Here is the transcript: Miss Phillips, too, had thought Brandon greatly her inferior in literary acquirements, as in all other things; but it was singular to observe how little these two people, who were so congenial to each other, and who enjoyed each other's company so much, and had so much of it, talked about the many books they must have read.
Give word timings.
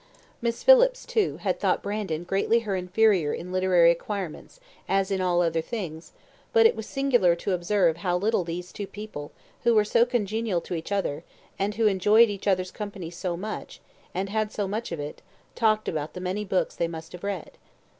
Miss 0.41 0.63
Phillips, 0.63 1.05
too, 1.05 1.37
had 1.37 1.59
thought 1.59 1.83
Brandon 1.83 2.23
greatly 2.23 2.61
her 2.61 2.75
inferior 2.75 3.35
in 3.35 3.51
literary 3.51 3.91
acquirements, 3.91 4.59
as 4.89 5.11
in 5.11 5.21
all 5.21 5.43
other 5.43 5.61
things; 5.61 6.11
but 6.53 6.65
it 6.65 6.75
was 6.75 6.87
singular 6.87 7.35
to 7.35 7.51
observe 7.51 7.97
how 7.97 8.17
little 8.17 8.43
these 8.43 8.71
two 8.73 8.87
people, 8.87 9.31
who 9.61 9.75
were 9.75 9.85
so 9.85 10.03
congenial 10.03 10.59
to 10.61 10.73
each 10.73 10.91
other, 10.91 11.23
and 11.59 11.75
who 11.75 11.85
enjoyed 11.85 12.29
each 12.31 12.47
other's 12.47 12.71
company 12.71 13.11
so 13.11 13.37
much, 13.37 13.79
and 14.11 14.29
had 14.29 14.51
so 14.51 14.67
much 14.67 14.91
of 14.91 14.99
it, 14.99 15.21
talked 15.53 15.87
about 15.87 16.13
the 16.13 16.19
many 16.19 16.43
books 16.43 16.75
they 16.75 16.87
must 16.87 17.11
have 17.11 17.23
read. 17.23 17.51